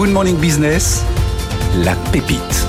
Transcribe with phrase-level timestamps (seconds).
[0.00, 1.04] Good Morning Business,
[1.84, 2.66] la pépite.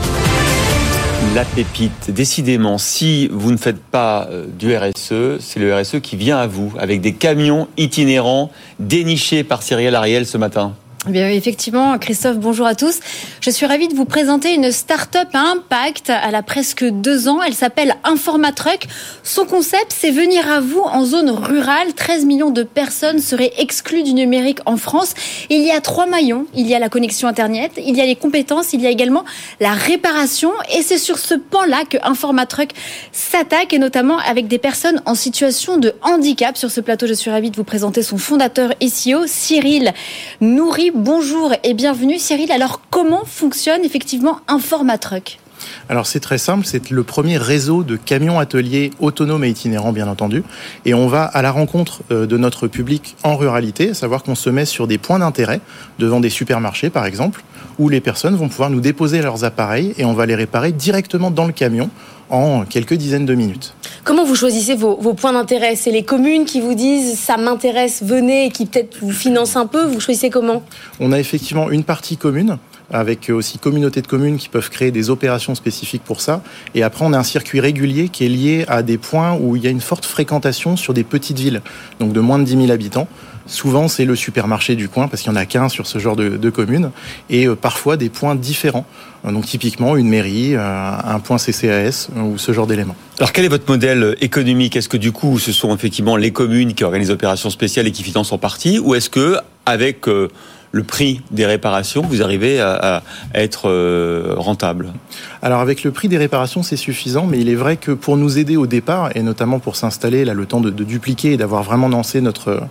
[1.34, 6.17] La pépite, décidément, si vous ne faites pas euh, du RSE, c'est le RSE qui
[6.17, 10.73] vient à vous, avec des camions itinérants dénichés par Cyril Ariel ce matin.
[11.07, 12.99] Eh bien, effectivement, Christophe, bonjour à tous.
[13.39, 16.12] Je suis ravie de vous présenter une start-up à impact.
[16.12, 17.41] Elle a presque deux ans.
[17.41, 18.86] Elle s'appelle Informatruck.
[19.23, 21.95] Son concept, c'est venir à vous en zone rurale.
[21.95, 25.16] 13 millions de personnes seraient exclues du numérique en France.
[25.50, 26.45] Il y a trois maillons.
[26.54, 29.26] Il y a la connexion Internet, il y a les compétences, il y a également
[29.59, 30.52] la réparation.
[30.77, 32.70] Et c'est sur ce pan-là que Informatruck
[33.12, 36.58] s'attaque, et notamment avec des personnes en situation de handicap.
[36.58, 39.94] Sur ce plateau, je suis ravie de vous présenter son fondateur SEO, Cyril
[40.41, 42.52] Nourri bonjour et bienvenue Cyril.
[42.52, 45.41] Alors comment fonctionne effectivement Informatruck?
[45.90, 50.08] Alors c'est très simple, c'est le premier réseau de camions ateliers autonomes et itinérants bien
[50.08, 50.44] entendu.
[50.86, 54.36] Et on va à la rencontre euh, de notre public en ruralité, à savoir qu'on
[54.36, 55.62] se met sur des points d'intérêt,
[56.00, 57.44] devant des supermarchés par exemple,
[57.80, 61.31] où les personnes vont pouvoir nous déposer leurs appareils et on va les réparer directement
[61.31, 61.90] dans le camion
[62.30, 63.75] en quelques dizaines de minutes.
[64.03, 65.75] Comment vous choisissez vos, points d'intérêt?
[65.75, 69.68] C'est les communes qui vous disent ça m'intéresse, venez, et qui peut-être vous financent un
[69.68, 69.86] peu?
[69.86, 70.64] Vous choisissez comment?
[71.00, 72.58] On a effectivement une partie commune
[72.92, 76.42] avec aussi communautés de communes qui peuvent créer des opérations spécifiques pour ça.
[76.75, 79.64] Et après, on a un circuit régulier qui est lié à des points où il
[79.64, 81.62] y a une forte fréquentation sur des petites villes,
[82.00, 83.08] donc de moins de 10 000 habitants.
[83.47, 86.16] Souvent, c'est le supermarché du coin, parce qu'il n'y en a qu'un sur ce genre
[86.16, 86.92] de, communes,
[87.30, 88.86] et euh, parfois des points différents.
[89.23, 92.95] Donc typiquement une mairie, euh, un point CCAS ou ce genre d'éléments.
[93.19, 94.75] Alors quel est votre modèle économique?
[94.75, 98.02] Est-ce que du coup ce sont effectivement les communes qui organisent opérations spéciales et qui
[98.02, 98.80] financent en partie?
[98.80, 100.28] Ou est-ce que avec euh,
[100.72, 104.94] le prix des réparations, vous arrivez à, être euh, rentable
[105.41, 108.38] Alors avec le prix des réparations, c'est suffisant, mais il est vrai que pour nous
[108.38, 111.89] aider au départ, et notamment pour s'installer, là, le temps de, dupliquer et d'avoir vraiment
[111.89, 112.61] lancé notre,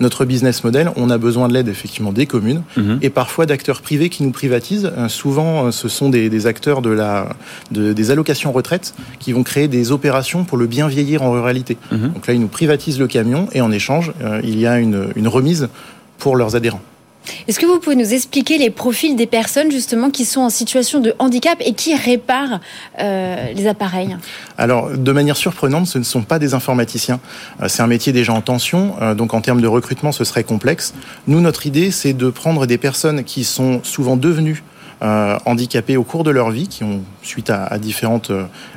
[0.00, 2.98] notre business model, on a besoin de l'aide effectivement des communes mhm.
[3.02, 4.90] et parfois d'acteurs privés qui nous privatisent.
[4.96, 7.30] Euh, souvent, euh, ce sont des, acteurs de la,
[7.70, 11.78] des allocations retraite qui vont créer des opérations pour le bien vieillir en ruralité.
[11.90, 12.12] Mhm.
[12.12, 15.28] Donc là, ils nous privatisent le camion et en échange, il y a une, une
[15.28, 15.68] remise
[16.18, 16.82] pour leurs adhérents.
[17.48, 21.00] Est-ce que vous pouvez nous expliquer les profils des personnes justement qui sont en situation
[21.00, 22.60] de handicap et qui réparent
[22.98, 24.16] euh, les appareils?
[24.58, 27.20] Alors, de manière surprenante, ce ne sont pas des informaticiens.
[27.62, 30.44] Euh, c'est un métier déjà en tension, euh, donc en termes de recrutement, ce serait
[30.44, 30.94] complexe.
[31.26, 34.62] Nous, notre idée, c'est de prendre des personnes qui sont souvent devenues
[35.44, 38.32] handicapées au cours de leur vie, qui ont suite à, différentes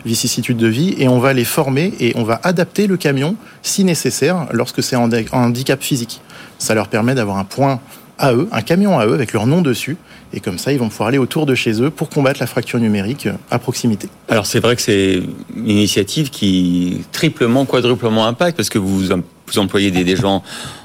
[0.05, 3.85] vicissitudes de vie, et on va les former et on va adapter le camion si
[3.85, 6.19] nécessaire lorsque c'est un handicap physique.
[6.57, 7.79] Ça leur permet d'avoir un point
[8.19, 9.97] à eux, un camion à eux avec leur nom dessus.
[10.33, 12.79] Et comme ça, ils vont pouvoir aller autour de chez eux pour combattre la fracture
[12.79, 14.09] numérique à proximité.
[14.27, 15.21] Alors c'est vrai que c'est
[15.55, 20.43] une initiative qui triplement, quadruplement impact parce que vous, vous employez des, gens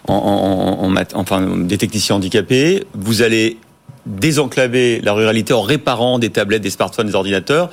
[0.08, 2.84] en, en, enfin des techniciens handicapés.
[2.94, 3.58] Vous allez
[4.06, 7.70] désenclaver la ruralité en réparant des tablettes, des smartphones, des ordinateurs.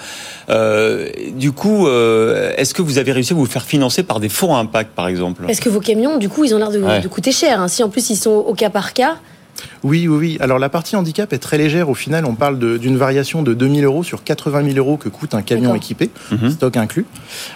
[0.50, 4.30] Euh, du coup, euh, est-ce que vous avez réussi à vous faire financer par des
[4.30, 5.44] fonds à impact, par exemple?
[5.50, 7.60] Est-ce que vos camions, du coup, ils ont l'air de, de, coûter cher.
[7.60, 7.68] Hein.
[7.68, 9.18] Si en plus ils sont au cas par cas,
[9.84, 10.38] oui, oui, oui.
[10.40, 11.90] Alors la partie handicap est très légère.
[11.90, 15.34] Au final, on parle d'une variation de 2000 euros sur 80 000 euros que coûte
[15.34, 16.52] un camion équipé, mhm.
[16.52, 17.06] stock inclus.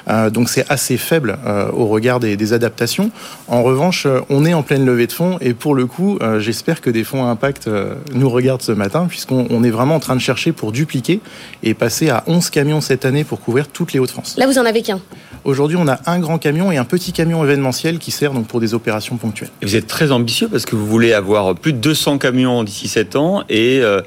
[0.10, 3.12] Euh, donc c'est assez faible euh, au regard des, adaptations.
[3.48, 6.82] En revanche, euh, on est en pleine levée de fonds et pour le coup, j'espère
[6.82, 7.70] que des fonds à impact
[8.14, 11.22] nous regardent ce matin puisqu'on est vraiment en train de chercher pour dupliquer
[11.64, 14.36] et passer à 11 camions cette année pour couvrir toutes les Hauts-de-France.
[14.38, 15.00] Là, vous en avez qu'un
[15.46, 18.60] Aujourd'hui, on a un grand camion et un petit camion événementiel qui sert donc pour
[18.60, 19.52] des opérations ponctuelles.
[19.62, 23.16] vous êtes très ambitieux parce que vous voulez avoir plus de 200 camions d'ici 7
[23.16, 24.02] ans et euh,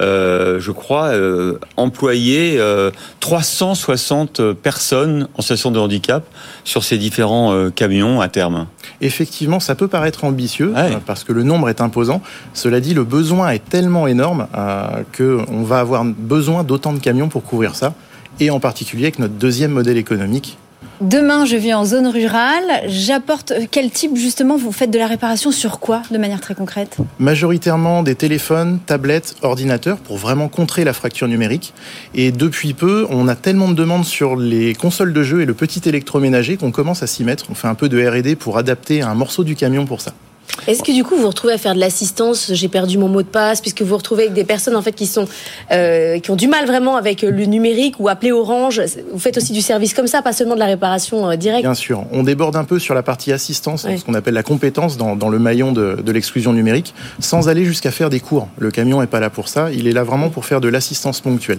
[0.00, 2.60] euh, je crois, euh, employer
[3.18, 6.24] 360 personnes en situation de handicap
[6.62, 8.68] sur ces différents camions à terme.
[9.00, 10.72] Effectivement, ça peut paraître ambitieux
[11.06, 12.22] parce que le nombre est imposant.
[12.52, 14.46] Cela dit, le besoin est tellement énorme
[15.16, 17.94] qu'on va avoir besoin d'autant de camions pour couvrir ça,
[18.38, 20.56] et en particulier avec notre deuxième modèle économique
[21.04, 22.64] Demain, je vis en zone rurale.
[22.86, 26.96] J'apporte quel type justement vous faites de la réparation sur quoi de manière très concrète?
[27.18, 31.74] Majoritairement des téléphones, tablettes, ordinateurs pour vraiment contrer la fracture numérique.
[32.14, 35.52] Et depuis peu, on a tellement de demandes sur les consoles de jeux et le
[35.52, 37.50] petit électroménager qu'on commence à s'y mettre.
[37.50, 40.14] On fait un peu de R&D pour adapter un morceau du camion pour ça.
[40.66, 43.22] Est-ce que du coup vous vous retrouvez à faire de l'assistance J'ai perdu mon mot
[43.22, 45.26] de passe, puisque vous vous retrouvez avec des personnes en fait qui sont
[45.72, 48.80] euh, qui ont du mal vraiment avec le numérique ou appeler Orange.
[49.12, 51.62] Vous faites aussi du service comme ça, pas seulement de la réparation euh, directe.
[51.62, 54.96] Bien sûr, on déborde un peu sur la partie assistance, ce qu'on appelle la compétence
[54.96, 58.48] dans, le maillon de, de l'exclusion numérique, sans aller jusqu'à faire des cours.
[58.58, 61.20] Le camion n'est pas là pour ça, il est là vraiment pour faire de l'assistance
[61.20, 61.58] ponctuelle.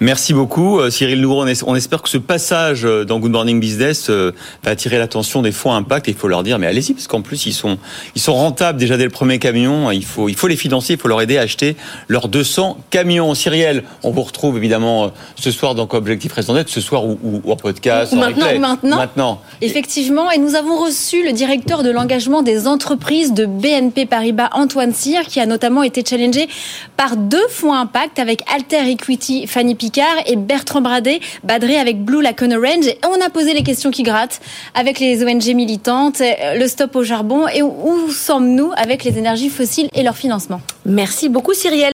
[0.00, 1.46] Merci beaucoup, euh, Cyril Lourd.
[1.66, 4.32] On espère que ce passage euh, dans Good Morning Business euh,
[4.62, 6.08] va attirer l'attention des fonds impact.
[6.08, 7.78] Et il faut leur dire, mais allez-y, parce qu'en plus, ils sont,
[8.14, 9.90] ils sont rentables déjà dès le premier camion.
[9.90, 11.76] Il faut, il faut les financer, il faut leur aider à acheter
[12.08, 13.34] leurs 200 camions.
[13.34, 17.56] Cyril, on vous retrouve évidemment ce soir dans Objectif Raison d'être, ce soir ou, en
[17.56, 18.12] podcast.
[18.12, 19.40] maintenant, maintenant, maintenant.
[19.60, 20.30] Effectivement.
[20.30, 25.26] Et nous avons reçu le directeur de l'engagement des entreprises de BNP Paribas, Antoine Cyr,
[25.26, 26.48] qui a notamment été challengé
[26.96, 32.22] par deux fonds impact avec Alter Equity, Fanny Picard et Bertrand Bradet, Badré avec Blue
[32.22, 32.86] Lacoon Range.
[32.86, 34.40] Et on a posé les questions qui grattent
[34.74, 39.88] avec les ONG militantes, le stop au charbon et où sommes-nous avec les énergies fossiles
[39.94, 40.60] et leur financement.
[40.84, 41.84] Merci beaucoup Cyrielle.